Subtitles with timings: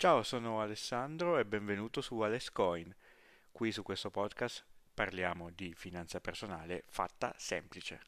[0.00, 2.90] Ciao, sono Alessandro e benvenuto su Alescoin.
[3.52, 8.00] Qui su questo podcast parliamo di finanza personale fatta semplice.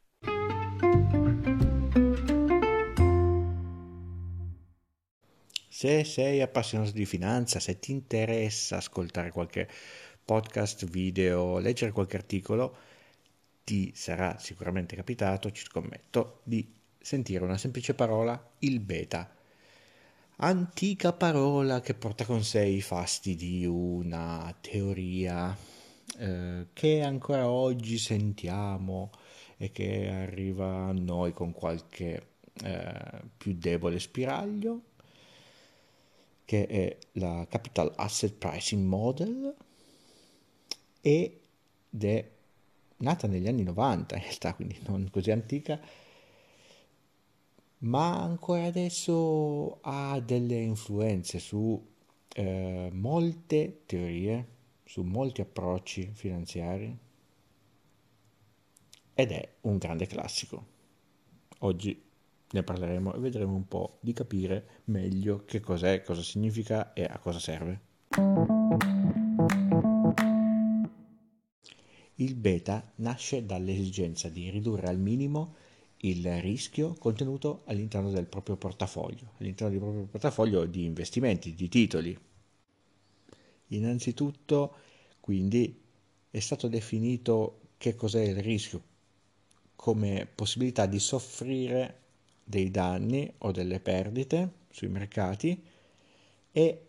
[5.68, 9.68] Se sei appassionato di finanza, se ti interessa ascoltare qualche
[10.24, 12.74] podcast, video, leggere qualche articolo,
[13.64, 19.40] ti sarà sicuramente capitato, ci scommetto, di sentire una semplice parola, il beta
[20.45, 25.57] antica parola che porta con sé i fasti di una teoria
[26.18, 29.12] eh, che ancora oggi sentiamo
[29.57, 34.81] e che arriva a noi con qualche eh, più debole spiraglio,
[36.45, 39.55] che è la Capital Asset Pricing Model
[41.00, 41.39] ed
[42.00, 42.31] è
[42.97, 45.81] nata negli anni 90 in realtà, quindi non così antica,
[47.83, 51.81] ma ancora adesso ha delle influenze su
[52.34, 54.48] eh, molte teorie,
[54.84, 56.97] su molti approcci finanziari
[59.15, 60.71] ed è un grande classico.
[61.61, 62.11] Oggi
[62.51, 67.19] ne parleremo e vedremo un po' di capire meglio che cos'è, cosa significa e a
[67.19, 67.81] cosa serve.
[72.17, 75.55] Il beta nasce dall'esigenza di ridurre al minimo
[76.05, 82.19] il rischio contenuto all'interno del proprio portafoglio, all'interno del proprio portafoglio di investimenti, di titoli.
[83.69, 84.75] Innanzitutto,
[85.20, 85.81] quindi,
[86.31, 88.91] è stato definito che cos'è il rischio
[89.77, 92.00] come possibilità di soffrire
[92.44, 95.62] dei danni o delle perdite sui mercati
[96.50, 96.87] e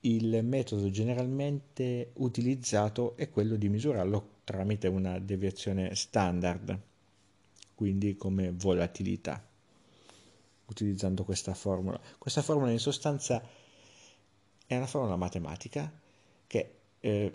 [0.00, 6.78] il metodo generalmente utilizzato è quello di misurarlo tramite una deviazione standard
[7.84, 9.46] quindi come volatilità,
[10.64, 12.00] utilizzando questa formula.
[12.16, 13.46] Questa formula in sostanza
[14.64, 15.92] è una formula matematica
[16.46, 17.34] che eh,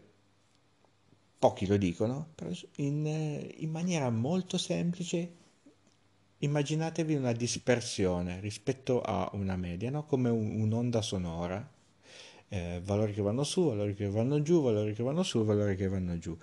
[1.38, 3.05] pochi lo dicono, però in,
[3.58, 5.36] in maniera molto semplice
[6.39, 10.05] immaginatevi una dispersione rispetto a una media, no?
[10.08, 11.64] come un, un'onda sonora,
[12.48, 15.87] eh, valori che vanno su, valori che vanno giù, valori che vanno su, valori che
[15.87, 16.36] vanno giù.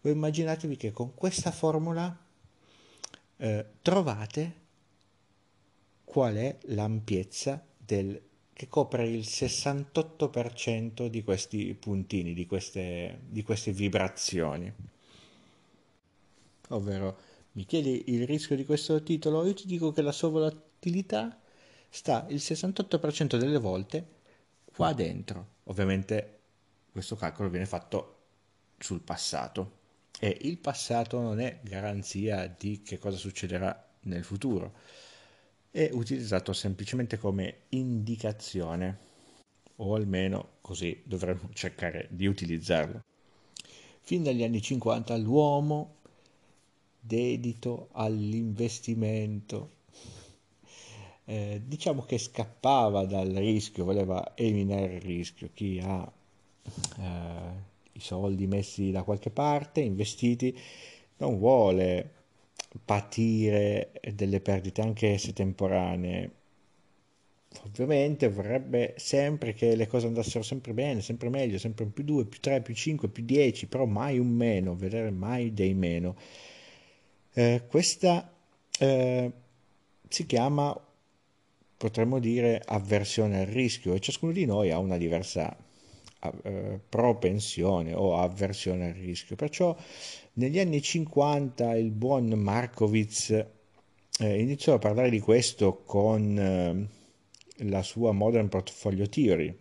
[0.00, 2.26] Voi immaginatevi che con questa formula
[3.38, 4.66] eh, trovate
[6.04, 8.20] qual è l'ampiezza del,
[8.52, 14.72] che copre il 68% di questi puntini, di queste, di queste vibrazioni.
[16.68, 17.18] Ovvero,
[17.52, 21.40] mi chiedi il rischio di questo titolo, io ti dico che la sua volatilità
[21.88, 24.16] sta il 68% delle volte
[24.64, 25.56] qua dentro.
[25.64, 26.40] Ovviamente
[26.90, 28.16] questo calcolo viene fatto
[28.78, 29.77] sul passato
[30.20, 34.74] e il passato non è garanzia di che cosa succederà nel futuro,
[35.70, 39.06] è utilizzato semplicemente come indicazione,
[39.76, 43.04] o almeno così dovremmo cercare di utilizzarlo.
[44.00, 45.96] Fin dagli anni 50 l'uomo
[47.00, 49.76] dedito all'investimento
[51.28, 55.50] eh, diciamo che scappava dal rischio, voleva eliminare il rischio.
[55.52, 56.10] Chi ha
[56.98, 57.67] eh,
[57.98, 60.56] i soldi messi da qualche parte, investiti,
[61.18, 62.12] non vuole
[62.84, 66.30] patire delle perdite anche se temporanee.
[67.64, 72.26] Ovviamente vorrebbe sempre che le cose andassero sempre bene, sempre meglio, sempre un più 2,
[72.26, 76.16] più 3, più 5, più 10, però mai un meno, vedere mai dei meno.
[77.32, 78.32] Eh, questa
[78.78, 79.32] eh,
[80.08, 80.78] si chiama,
[81.76, 85.56] potremmo dire, avversione al rischio e ciascuno di noi ha una diversa
[86.88, 89.36] propensione o avversione al rischio.
[89.36, 89.76] Perciò
[90.34, 97.82] negli anni 50 il buon Markowitz eh, iniziò a parlare di questo con eh, la
[97.82, 99.56] sua Modern Portfolio Theory,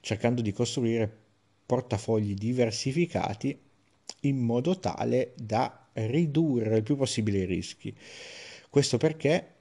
[0.00, 1.18] cercando di costruire
[1.66, 3.58] portafogli diversificati
[4.22, 7.96] in modo tale da ridurre il più possibile i rischi.
[8.68, 9.54] Questo perché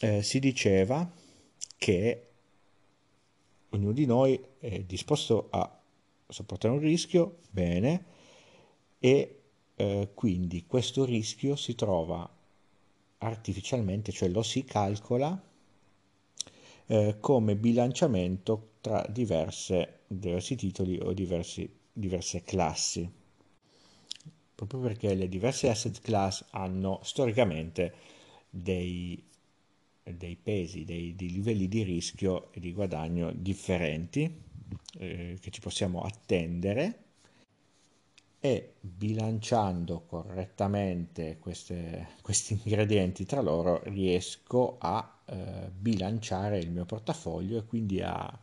[0.00, 1.10] eh, si diceva
[1.76, 2.31] che
[3.72, 5.80] ognuno di noi è disposto a
[6.28, 8.04] sopportare un rischio, bene,
[8.98, 9.40] e
[9.74, 12.28] eh, quindi questo rischio si trova
[13.18, 15.40] artificialmente, cioè lo si calcola
[16.86, 23.10] eh, come bilanciamento tra diverse, diversi titoli o diversi, diverse classi.
[24.54, 27.94] Proprio perché le diverse asset class hanno storicamente
[28.48, 29.30] dei
[30.02, 34.42] dei pesi, dei, dei, livelli di rischio e di guadagno differenti
[34.98, 36.98] eh, che ci possiamo attendere.
[38.44, 47.58] E bilanciando correttamente queste, questi ingredienti tra loro riesco a eh, bilanciare il mio portafoglio
[47.58, 48.40] e quindi a,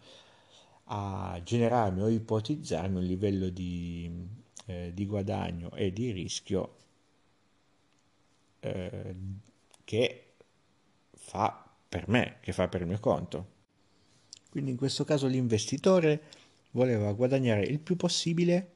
[0.85, 4.09] a generarmi o ipotizzarmi un livello di,
[4.67, 6.75] eh, di guadagno e di rischio
[8.61, 9.15] eh,
[9.83, 10.28] che
[11.29, 13.57] fa per me, che fa per il mio conto.
[14.49, 16.21] Quindi in questo caso l'investitore
[16.71, 18.71] voleva guadagnare il più possibile,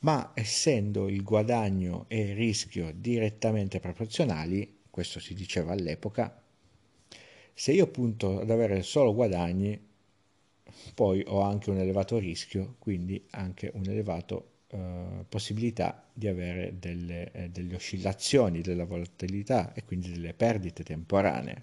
[0.00, 6.42] ma essendo il guadagno e il rischio direttamente proporzionali, questo si diceva all'epoca,
[7.52, 9.80] se io punto ad avere solo guadagni,
[10.94, 14.42] poi ho anche un elevato rischio, quindi anche un'elevata
[14.74, 21.62] eh, possibilità di avere delle, eh, delle oscillazioni della volatilità e quindi delle perdite temporanee.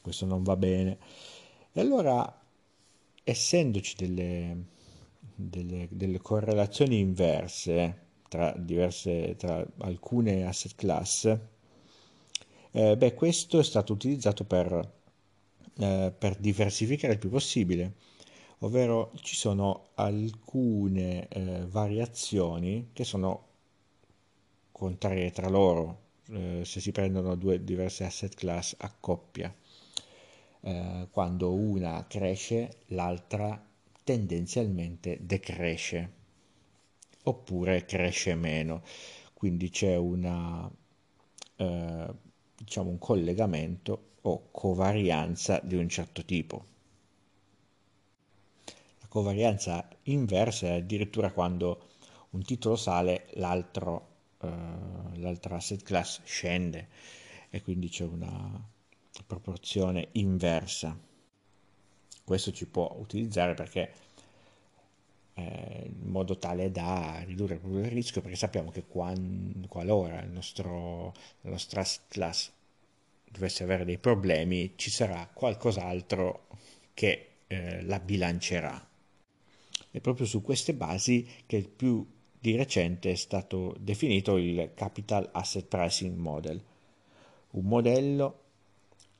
[0.00, 0.96] Questo non va bene.
[1.72, 2.42] E allora,
[3.22, 4.64] essendoci delle,
[5.34, 11.38] delle, delle correlazioni inverse tra, diverse, tra alcune asset class,
[12.70, 14.92] eh, beh, questo è stato utilizzato per,
[15.78, 17.92] eh, per diversificare il più possibile,
[18.60, 23.44] ovvero ci sono alcune eh, variazioni che sono
[24.72, 29.54] contrarie tra loro eh, se si prendono due diverse asset class a coppia.
[30.60, 33.62] Eh, quando una cresce, l'altra
[34.04, 36.12] tendenzialmente decresce
[37.24, 38.82] oppure cresce meno.
[39.34, 40.70] Quindi c'è una,
[41.56, 42.06] eh,
[42.56, 46.74] diciamo un collegamento o covarianza di un certo tipo.
[49.16, 51.86] Covarianza inversa addirittura quando
[52.32, 54.08] un titolo sale, l'altro,
[54.42, 54.48] eh,
[55.14, 56.88] l'altra asset class scende
[57.48, 58.62] e quindi c'è una
[59.26, 60.94] proporzione inversa.
[62.24, 63.90] Questo ci può utilizzare perché
[65.32, 70.30] eh, in modo tale da ridurre proprio il rischio perché sappiamo che quando, qualora il
[70.30, 72.52] nostro, la nostra class
[73.24, 76.48] dovesse avere dei problemi ci sarà qualcos'altro
[76.92, 78.88] che eh, la bilancerà.
[79.96, 82.06] È proprio su queste basi che il più
[82.38, 86.62] di recente è stato definito il Capital Asset Pricing Model,
[87.52, 88.40] un modello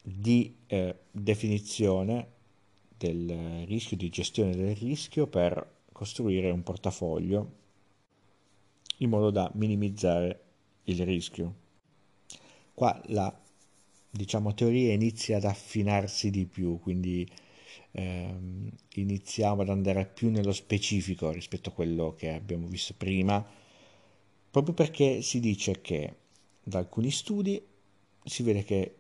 [0.03, 2.29] di eh, definizione
[2.95, 7.53] del rischio, di gestione del rischio per costruire un portafoglio
[8.99, 10.43] in modo da minimizzare
[10.85, 11.55] il rischio.
[12.75, 13.35] Qua la
[14.11, 17.27] diciamo, teoria inizia ad affinarsi di più, quindi
[17.93, 23.45] ehm, iniziamo ad andare più nello specifico rispetto a quello che abbiamo visto prima,
[24.51, 26.15] proprio perché si dice che
[26.63, 27.65] da alcuni studi
[28.25, 28.95] si vede che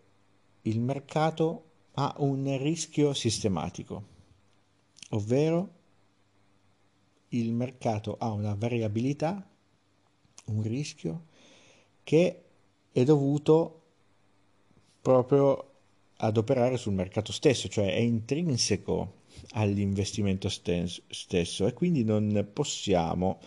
[0.62, 4.04] il mercato ha un rischio sistematico,
[5.10, 5.74] ovvero
[7.30, 9.48] il mercato ha una variabilità,
[10.46, 11.26] un rischio
[12.02, 12.44] che
[12.92, 13.82] è dovuto
[15.00, 15.75] proprio
[16.18, 23.38] ad operare sul mercato stesso, cioè è intrinseco all'investimento stesso e quindi non possiamo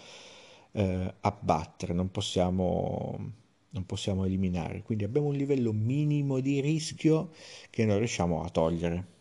[0.72, 3.38] eh, abbattere, non possiamo
[3.72, 7.32] non possiamo eliminare, quindi abbiamo un livello minimo di rischio
[7.70, 9.18] che non riusciamo a togliere.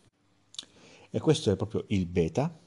[1.11, 2.59] E questo è proprio il beta,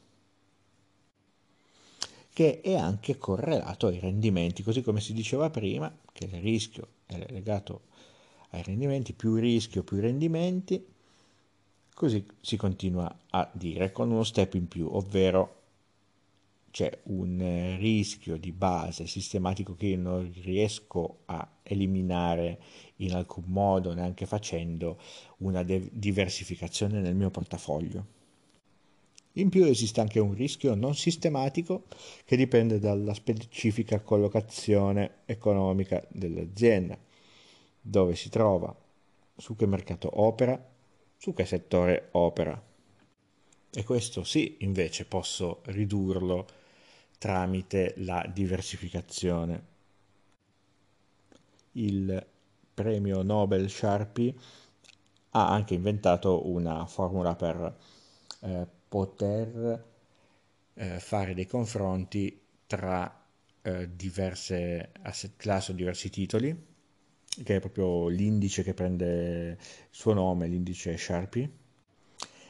[2.34, 7.18] che è anche correlato ai rendimenti, così come si diceva prima, che il rischio è
[7.30, 7.90] legato
[8.52, 10.84] ai rendimenti, più rischio, più rendimenti,
[11.94, 15.60] così si continua a dire con uno step in più, ovvero
[16.72, 22.60] c'è un rischio di base sistematico che io non riesco a eliminare
[22.98, 24.98] in alcun modo, neanche facendo
[25.40, 28.20] una de- diversificazione nel mio portafoglio.
[29.36, 31.84] In più esiste anche un rischio non sistematico
[32.26, 36.98] che dipende dalla specifica collocazione economica dell'azienda,
[37.82, 38.74] dove si trova,
[39.36, 40.64] su che mercato opera,
[41.18, 42.62] su che settore opera.
[43.74, 46.48] E questo sì, invece posso ridurlo
[47.18, 49.70] tramite la diversificazione.
[51.74, 52.26] Il
[52.74, 54.34] premio Nobel Sharpie
[55.32, 57.78] ha anche inventato una formula per
[58.42, 59.86] eh, poter
[60.74, 63.24] eh, fare dei confronti tra
[63.62, 66.70] eh, diverse asset class o diversi titoli,
[67.44, 71.50] che è proprio l'indice che prende il suo nome, l'indice Sharpie,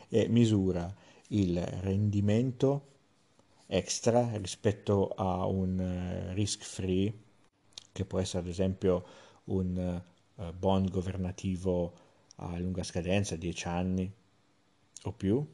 [0.09, 0.93] e misura
[1.29, 2.87] il rendimento
[3.67, 7.13] extra rispetto a un uh, risk free
[7.93, 9.05] che può essere ad esempio
[9.45, 10.01] un
[10.35, 11.93] uh, bond governativo
[12.37, 14.11] a lunga scadenza, 10 anni
[15.03, 15.45] o più,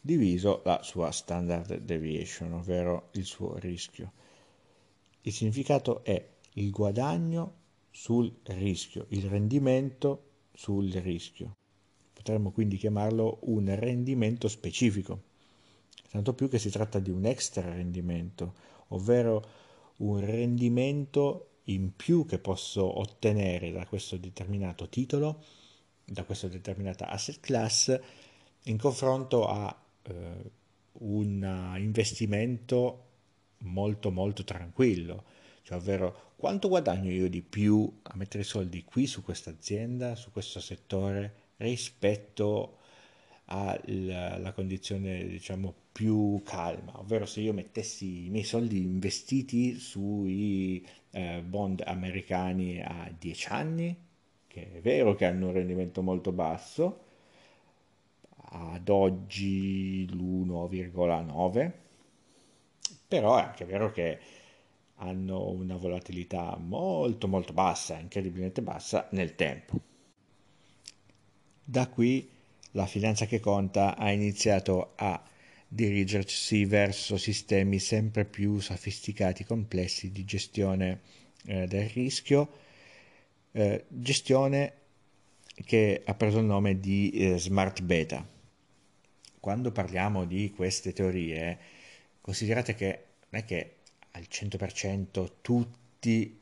[0.00, 4.12] diviso la sua standard deviation, ovvero il suo rischio.
[5.22, 7.57] Il significato è il guadagno
[8.00, 11.56] sul rischio, il rendimento sul rischio.
[12.12, 15.22] Potremmo quindi chiamarlo un rendimento specifico
[16.10, 18.54] tanto più che si tratta di un extra rendimento,
[18.88, 19.46] ovvero
[19.96, 25.44] un rendimento in più che posso ottenere da questo determinato titolo,
[26.04, 28.00] da questa determinata asset class,
[28.62, 30.50] in confronto a eh,
[30.92, 33.04] un investimento
[33.58, 35.24] molto molto tranquillo,
[35.62, 40.30] cioè ovvero quanto guadagno io di più a mettere soldi qui su questa azienda, su
[40.30, 42.76] questo settore rispetto
[43.46, 51.42] alla condizione diciamo più calma, ovvero se io mettessi i miei soldi investiti sui eh,
[51.42, 53.96] bond americani a 10 anni,
[54.46, 57.06] che è vero che hanno un rendimento molto basso,
[58.50, 61.72] ad oggi l'1,9,
[63.08, 64.18] però è anche vero che
[64.98, 69.80] hanno una volatilità molto molto bassa, incredibilmente bassa nel tempo.
[71.64, 72.28] Da qui
[72.72, 75.22] la finanza che conta ha iniziato a
[75.66, 81.00] dirigersi verso sistemi sempre più sofisticati, complessi di gestione
[81.44, 82.48] eh, del rischio,
[83.52, 84.72] eh, gestione
[85.64, 88.26] che ha preso il nome di eh, smart beta.
[89.40, 91.58] Quando parliamo di queste teorie,
[92.20, 93.77] considerate che non è che
[94.12, 96.40] al 100% tutti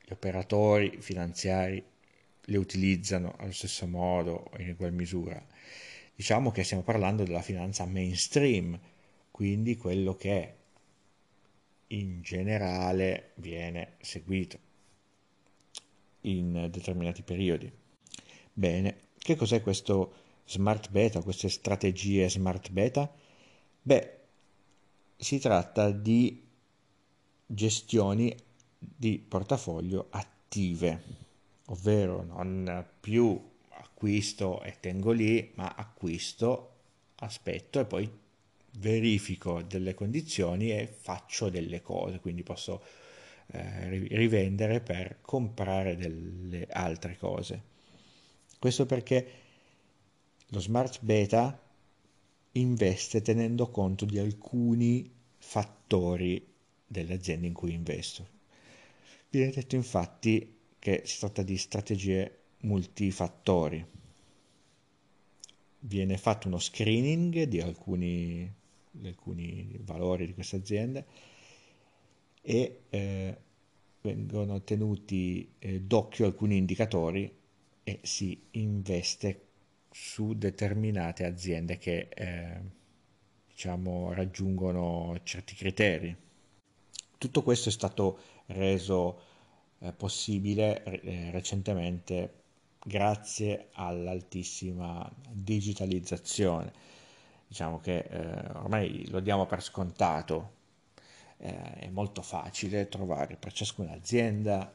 [0.00, 1.82] gli operatori finanziari
[2.40, 5.44] le utilizzano allo stesso modo in ugual misura.
[6.14, 8.78] Diciamo che stiamo parlando della finanza mainstream,
[9.30, 10.54] quindi quello che
[11.88, 14.58] in generale viene seguito
[16.22, 17.70] in determinati periodi.
[18.52, 20.14] Bene, che cos'è questo
[20.46, 23.12] smart beta, queste strategie smart beta?
[23.80, 24.16] Beh,
[25.16, 26.47] si tratta di
[27.50, 28.36] gestioni
[28.78, 31.02] di portafoglio attive,
[31.66, 33.40] ovvero non più
[33.70, 36.74] acquisto e tengo lì, ma acquisto,
[37.16, 38.10] aspetto e poi
[38.78, 42.82] verifico delle condizioni e faccio delle cose, quindi posso
[43.46, 47.62] eh, rivendere per comprare delle altre cose.
[48.58, 49.32] Questo perché
[50.48, 51.58] lo smart beta
[52.52, 56.44] investe tenendo conto di alcuni fattori
[56.88, 58.26] delle aziende in cui investo.
[59.30, 63.84] Viene detto infatti che si tratta di strategie multifattori.
[65.80, 68.52] Viene fatto uno screening di alcuni,
[68.90, 71.06] di alcuni valori di queste aziende
[72.40, 73.36] e eh,
[74.00, 77.30] vengono tenuti eh, d'occhio alcuni indicatori
[77.84, 79.46] e si investe
[79.90, 82.60] su determinate aziende che eh,
[83.48, 86.16] diciamo raggiungono certi criteri.
[87.18, 89.20] Tutto questo è stato reso
[89.80, 92.34] eh, possibile eh, recentemente
[92.80, 96.72] grazie all'altissima digitalizzazione.
[97.48, 100.52] Diciamo che eh, ormai lo diamo per scontato,
[101.38, 104.72] eh, è molto facile trovare per ciascuna azienda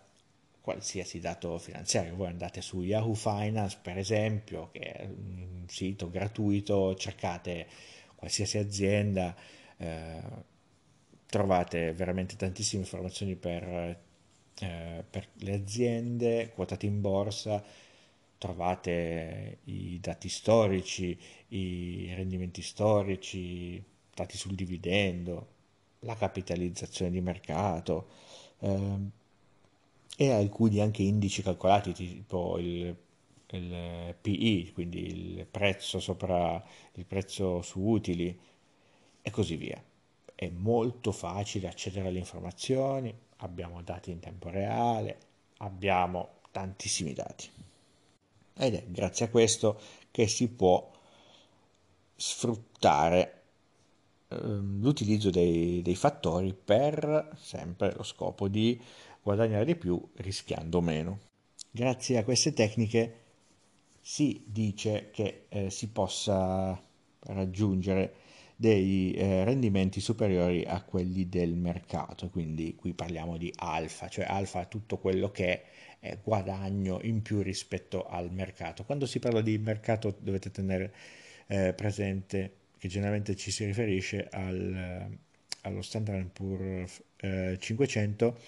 [0.59, 2.15] qualsiasi dato finanziario.
[2.15, 7.67] Voi andate su Yahoo Finance, per esempio, che è un sito gratuito, cercate
[8.15, 9.35] qualsiasi azienda,
[9.77, 10.51] eh,
[11.34, 13.63] trovate veramente tantissime informazioni per,
[14.60, 17.63] eh, per le aziende quotate in borsa,
[18.38, 25.48] trovate i dati storici, i rendimenti storici, dati sul dividendo,
[26.02, 28.08] la capitalizzazione di mercato.
[28.60, 28.98] Eh,
[30.16, 32.96] e alcuni anche indici calcolati tipo il,
[33.48, 36.63] il PI, quindi il prezzo sopra
[36.94, 38.38] il prezzo su utili
[39.24, 39.84] e così via.
[40.43, 45.17] È molto facile accedere alle informazioni, abbiamo dati in tempo reale,
[45.57, 47.50] abbiamo tantissimi dati.
[48.55, 49.79] Ed è grazie a questo
[50.12, 50.91] che si può
[52.15, 53.41] sfruttare
[54.27, 58.79] ehm, l'utilizzo dei, dei fattori per sempre lo scopo di
[59.21, 61.19] guadagnare di più rischiando meno.
[61.71, 63.21] Grazie a queste tecniche
[64.01, 66.79] si dice che eh, si possa
[67.19, 68.15] raggiungere
[68.63, 74.62] dei eh, rendimenti superiori a quelli del mercato, quindi qui parliamo di alfa, cioè alfa
[74.62, 75.63] è tutto quello che
[76.00, 78.86] è guadagno in più rispetto al mercato.
[78.86, 80.93] Quando si parla di mercato dovete tenere
[81.48, 85.10] eh, presente che generalmente ci si riferisce al,
[85.63, 87.03] allo Standard Poor's
[87.60, 88.39] 500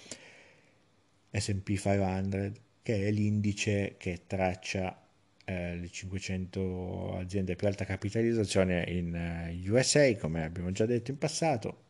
[1.28, 4.98] SP 500, che è l'indice che traccia
[5.48, 11.18] eh, le 500 aziende più alta capitalizzazione in eh, USA, come abbiamo già detto in
[11.18, 11.84] passato,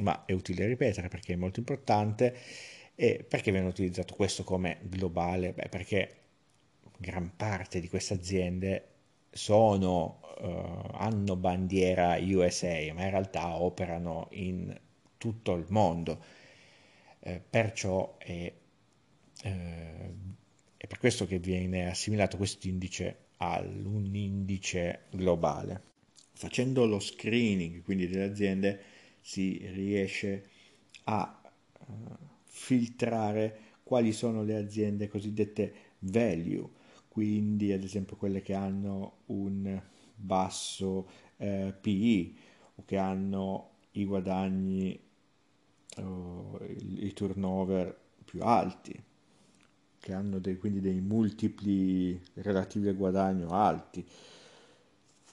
[0.00, 2.34] ma è utile ripetere perché è molto importante
[2.94, 5.52] e perché viene utilizzato questo come globale?
[5.52, 6.16] Beh, perché
[6.98, 8.86] gran parte di queste aziende
[9.30, 14.74] sono, uh, hanno bandiera USA, ma in realtà operano in
[15.18, 16.22] tutto il mondo.
[17.20, 18.52] Eh, perciò è,
[19.42, 20.14] eh,
[20.82, 25.82] è per questo che viene assimilato questo indice a un indice globale.
[26.32, 28.80] Facendo lo screening quindi delle aziende
[29.20, 30.48] si riesce
[31.04, 31.42] a
[31.86, 31.94] uh,
[32.44, 36.66] filtrare quali sono le aziende cosiddette value,
[37.08, 39.82] quindi ad esempio quelle che hanno un
[40.14, 42.38] basso eh, PI
[42.76, 44.98] o che hanno i guadagni
[45.96, 47.94] o i, i turnover
[48.24, 49.08] più alti,
[50.00, 54.04] che hanno dei, quindi dei multipli relativi al guadagno alti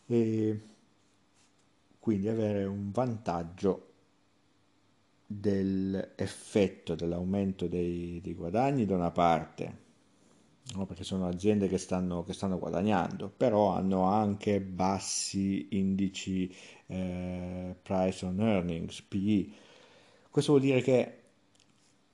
[0.06, 0.62] e
[2.00, 3.86] quindi avere un vantaggio
[5.26, 9.78] dell'effetto dell'aumento dei, dei, guadagni da una parte,
[10.76, 10.86] no?
[10.86, 16.54] perché sono aziende che stanno, che stanno, guadagnando, però hanno anche bassi indici
[16.88, 19.50] eh, price on earnings, PE.
[20.32, 21.17] Questo vuol dire che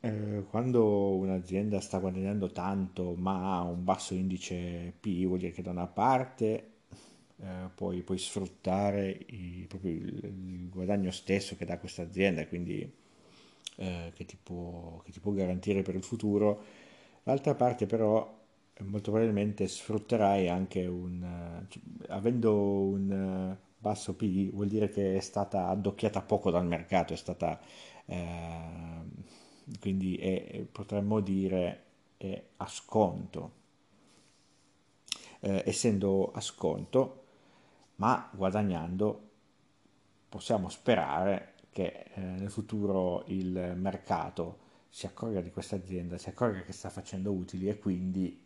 [0.06, 5.62] eh, quando un'azienda sta guadagnando tanto ma ha un basso indice PE, vuol dire che
[5.62, 6.72] da una parte
[7.38, 12.82] eh, puoi, puoi, sfruttare i, il, il, guadagno stesso che dà questa azienda, quindi
[13.78, 16.62] eh, che, ti può, che ti può garantire per il futuro.
[17.24, 18.42] L'altra parte però
[18.80, 21.66] molto probabilmente sfrutterai anche un...
[21.70, 27.18] Cioè, avendo un basso PI vuol dire che è stata addocchiata poco dal mercato, è
[27.18, 27.60] stata...
[28.06, 29.42] Eh,
[29.80, 31.84] quindi è, potremmo dire
[32.18, 33.62] è a sconto.
[35.40, 37.24] Eh, essendo a sconto,
[37.96, 39.30] ma guadagnando,
[40.30, 46.62] possiamo sperare che eh, nel futuro il mercato si accorga di questa azienda, si accorga
[46.62, 48.40] che sta facendo utili e quindi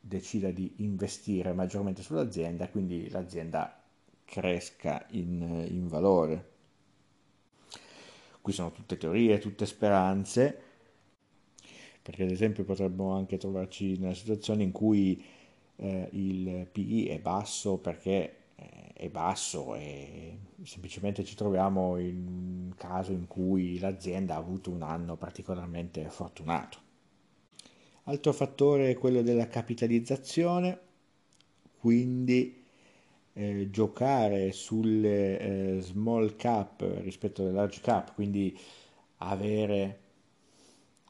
[0.00, 3.82] decida di investire maggiormente sull'azienda, quindi l'azienda
[4.24, 6.52] cresca in, in valore.
[8.44, 10.60] Qui sono tutte teorie, tutte speranze,
[12.02, 15.24] perché ad esempio potremmo anche trovarci una situazione in cui
[15.76, 18.44] eh, il PI è basso perché
[18.94, 24.82] è basso e semplicemente ci troviamo in un caso in cui l'azienda ha avuto un
[24.82, 26.78] anno particolarmente fortunato.
[28.04, 30.78] Altro fattore è quello della capitalizzazione,
[31.78, 32.63] quindi
[33.34, 38.56] eh, giocare sulle eh, small cap rispetto alle large cap, quindi
[39.18, 40.00] avere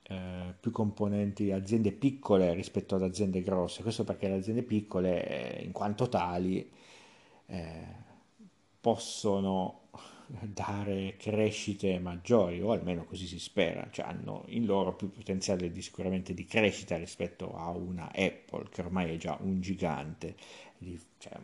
[0.02, 3.82] eh, più componenti aziende piccole rispetto ad aziende grosse.
[3.82, 6.70] Questo perché le aziende piccole, eh, in quanto tali,
[7.46, 8.02] eh,
[8.80, 9.80] possono
[10.26, 15.82] dare crescite maggiori o almeno così si spera, cioè hanno in loro più potenziale di,
[15.82, 20.34] sicuramente di crescita rispetto a una Apple che ormai è già un gigante,
[21.18, 21.38] cioè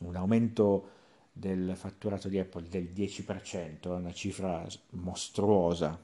[0.00, 0.88] un, aumento
[1.32, 5.98] del fatturato di Apple del 10% è una cifra mostruosa,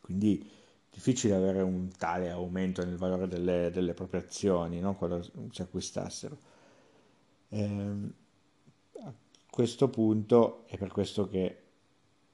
[0.00, 0.50] quindi
[0.90, 4.94] difficile avere un tale aumento nel valore delle, delle proprie azioni no?
[4.96, 6.36] quando si acquistassero.
[7.48, 7.94] Eh,
[9.04, 9.12] a
[9.48, 11.58] questo punto è per questo che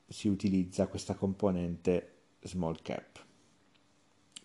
[0.08, 3.24] si utilizza questa componente small cap.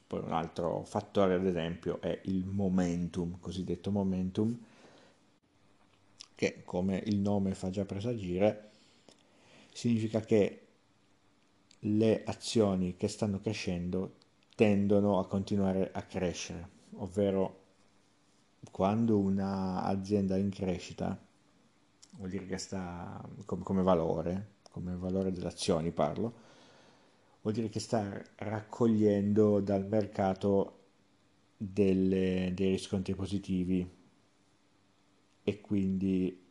[0.05, 4.59] Poi un altro fattore, ad esempio, è il momentum, cosiddetto momentum,
[6.43, 8.71] che come il nome fa già presagire,
[9.71, 10.59] significa che
[11.79, 14.15] le azioni che stanno crescendo
[14.55, 17.61] tendono a continuare a crescere, ovvero
[18.71, 21.17] quando un'azienda è in crescita,
[22.17, 26.33] vuol dire che sta come, come valore, come valore delle azioni parlo,
[27.41, 30.79] vuol dire che sta raccogliendo dal mercato
[31.55, 34.01] delle, dei riscontri positivi
[35.43, 36.41] e quindi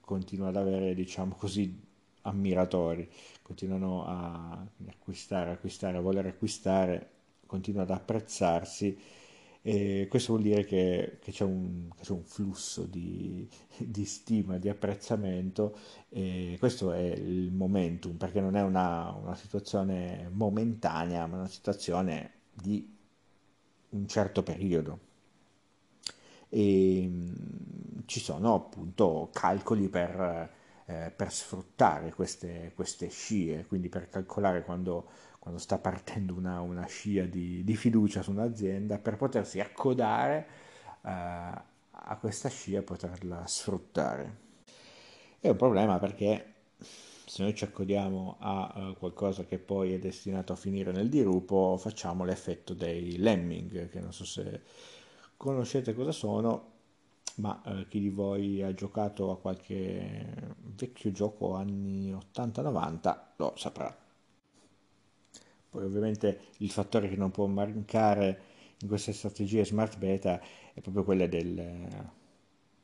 [0.00, 1.90] continua ad avere, diciamo così,
[2.22, 3.08] ammiratori,
[3.40, 7.10] continuano a acquistare, acquistare, a voler acquistare,
[7.46, 8.98] continua ad apprezzarsi.
[9.64, 14.58] E questo vuol dire che, che, c'è, un, che c'è, un, flusso di, di, stima,
[14.58, 15.76] di apprezzamento.
[16.08, 22.32] E questo è il momentum perché non è una, una situazione momentanea ma una situazione
[22.52, 22.88] di
[23.90, 25.10] un certo periodo.
[26.48, 27.10] E
[28.06, 30.50] ci sono appunto calcoli per,
[30.86, 35.08] eh, per sfruttare queste, queste scie quindi per calcolare quando
[35.42, 40.46] quando sta partendo una, una scia di, di, fiducia su un'azienda per potersi accodare
[41.04, 44.36] eh, a questa scia e poterla sfruttare.
[45.40, 46.52] È un problema perché
[47.26, 51.76] se noi ci accodiamo a uh, qualcosa che poi è destinato a finire nel dirupo,
[51.76, 54.60] facciamo l'effetto dei lemming, che non so se
[55.36, 56.71] conoscete cosa sono,
[57.36, 63.96] ma eh, chi di voi ha giocato a qualche vecchio gioco anni 80-90 lo saprà.
[65.70, 70.40] Poi ovviamente il fattore che non può mancare in queste strategie smart beta
[70.74, 71.54] è proprio quella del,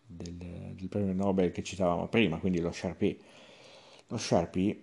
[0.06, 3.18] del, del premio Nobel che citavamo prima, quindi lo Sharpie.
[4.06, 4.82] Lo Sharpie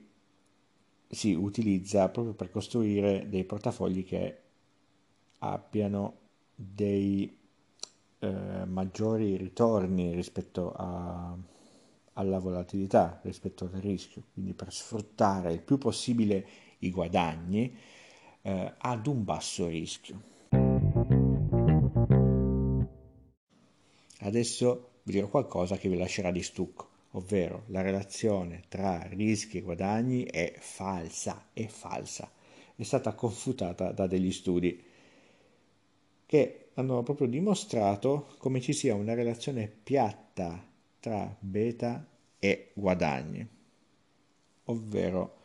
[1.08, 4.39] si utilizza proprio per costruire dei portafogli che
[5.39, 6.17] abbiano
[6.54, 7.43] dei
[8.19, 11.36] eh, maggiori ritorni rispetto a,
[12.13, 16.45] alla volatilità, rispetto al rischio, quindi per sfruttare il più possibile
[16.80, 17.75] i guadagni
[18.41, 20.34] eh, ad un basso rischio.
[24.19, 29.62] Adesso vi dirò qualcosa che vi lascerà di stucco, ovvero la relazione tra rischi e
[29.62, 32.32] guadagni è falsa, è falsa,
[32.75, 34.84] è stata confutata da degli studi
[36.25, 40.63] che hanno proprio dimostrato come ci sia una relazione piatta
[40.99, 42.07] tra beta
[42.39, 43.47] e guadagni,
[44.65, 45.38] ovvero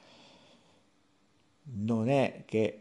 [1.62, 2.80] non è che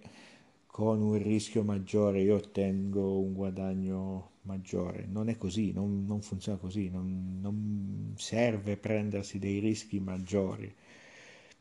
[0.65, 6.57] con un rischio maggiore io ottengo un guadagno maggiore, non è così, non, non funziona
[6.57, 10.73] così, non, non serve prendersi dei rischi maggiori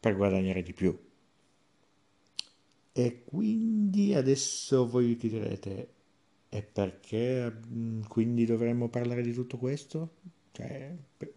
[0.01, 0.97] per guadagnare di più.
[2.93, 5.89] E quindi adesso voi ti direte,
[6.49, 10.15] e perché mm, quindi dovremmo parlare di tutto questo?
[10.53, 10.95] Cioè,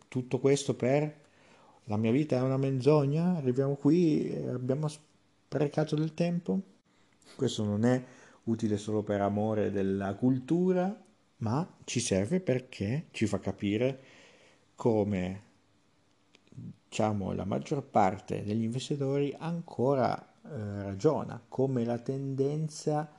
[0.08, 1.20] tutto questo per
[1.86, 3.36] la mia vita è una menzogna?
[3.38, 6.60] Arriviamo qui e abbiamo sprecato del tempo?
[7.36, 8.04] Questo non è
[8.46, 10.96] utile solo per amore della cultura,
[11.38, 14.00] ma ci serve perché ci fa capire
[14.76, 15.50] come
[16.90, 23.10] diciamo, la maggior parte degli investitori ancora eh, ragiona, come la tendenza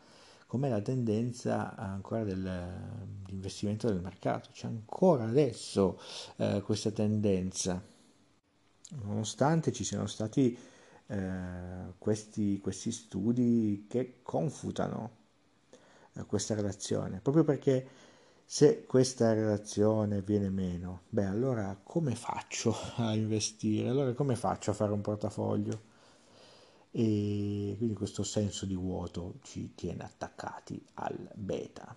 [0.52, 4.50] com'è la tendenza ancora dell'investimento del mercato.
[4.52, 5.98] C'è ancora adesso
[6.36, 7.82] eh, questa tendenza,
[9.02, 10.54] nonostante ci siano stati
[11.06, 15.10] eh, questi, questi, studi che confutano
[16.12, 17.88] eh, questa relazione, proprio perché
[18.44, 23.88] se questa relazione viene meno, beh allora come faccio a investire?
[23.88, 25.91] Allora come faccio a fare un portafoglio?
[26.94, 31.96] E quindi questo senso di vuoto ci tiene attaccati al beta,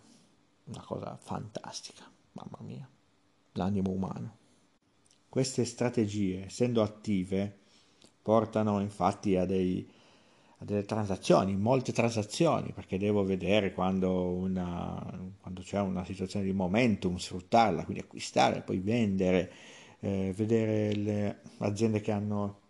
[0.65, 2.89] una cosa fantastica, mamma mia,
[3.51, 4.38] l'animo umano.
[5.27, 7.58] Queste strategie, essendo attive,
[8.21, 9.86] portano infatti a, dei,
[10.60, 14.97] a delle transazioni, molte transazioni, perché devo vedere quando, una,
[15.41, 19.51] quando c'è una situazione di momentum, sfruttarla, quindi acquistare, poi vendere,
[19.99, 22.63] eh, vedere le aziende che hanno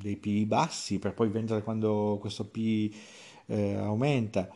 [0.00, 2.94] dei PI bassi per poi vendere quando questo PI
[3.46, 4.48] eh, aumenta.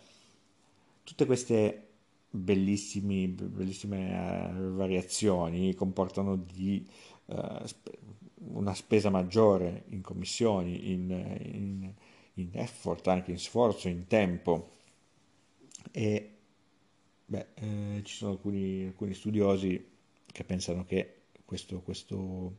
[1.02, 1.88] Tutte queste
[2.30, 6.84] bellissime eh, variazioni comportano di,
[7.26, 7.62] eh,
[8.46, 11.92] una spesa maggiore in commissioni, in, in,
[12.34, 14.70] in, effort, anche in sforzo, in tempo.
[15.90, 16.30] E
[17.26, 19.92] beh, eh, ci sono alcuni, alcuni, studiosi
[20.26, 22.56] che pensano che questo, questo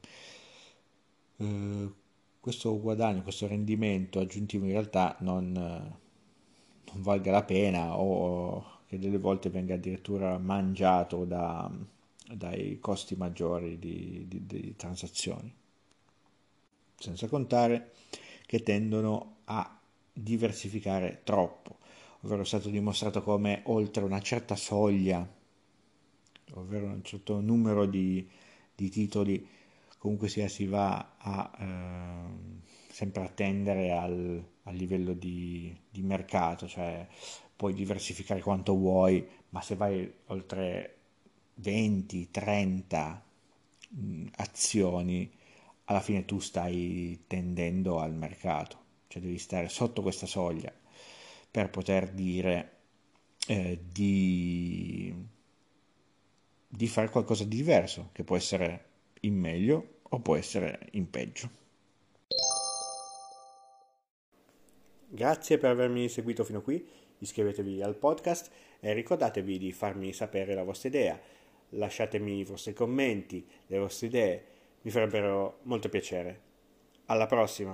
[1.38, 1.92] eh,
[2.46, 9.18] questo guadagno, questo rendimento aggiuntivo in realtà non, non valga la pena o che delle
[9.18, 11.68] volte venga addirittura mangiato da,
[12.32, 15.52] dai costi maggiori di, di, di transazioni.
[16.96, 17.94] Senza contare
[18.46, 19.80] che tendono a
[20.14, 21.80] diversificare troppo,
[22.22, 25.28] ovvero è stato dimostrato come oltre una certa soglia,
[26.54, 28.30] ovvero un certo numero di,
[28.76, 29.48] di titoli,
[30.06, 32.35] comunque sia si va a eh,
[32.96, 37.06] sempre a tendere al, al livello di, di, mercato, cioè
[37.54, 40.96] puoi diversificare quanto vuoi, ma se vai oltre
[41.56, 43.26] 20, 30
[43.90, 45.30] mh, azioni,
[45.86, 48.78] alla fine tu stai tendendo al mercato,
[49.08, 50.72] cioè devi stare sotto questa soglia
[51.52, 52.78] per poter dire
[53.48, 55.14] eh, di,
[56.66, 58.86] di fare qualcosa di diverso, che può essere
[59.22, 61.65] in meglio o può essere in peggio.
[65.16, 66.86] Grazie per avermi seguito fino qui,
[67.20, 68.52] iscrivetevi al podcast
[68.82, 71.18] e ricordatevi di farmi sapere la vostra idea.
[71.70, 74.46] Lasciatemi i vostri commenti, le vostre idee,
[74.82, 76.42] mi farebbero molto piacere.
[77.06, 77.74] Alla prossima!